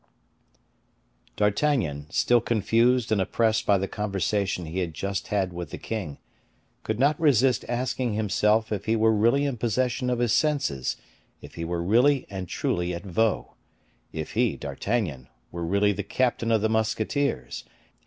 [1.35, 6.17] D'Artagnan, still confused and oppressed by the conversation he had just had with the king,
[6.81, 10.97] could not resist asking himself if he were really in possession of his senses,
[11.39, 13.53] if he were really and truly at Vaux;
[14.11, 17.75] if he, D'Artagnan, were really the captain of the musketeers, and M.